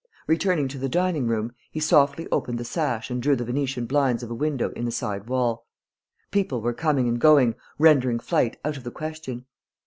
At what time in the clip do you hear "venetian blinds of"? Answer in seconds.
3.45-4.31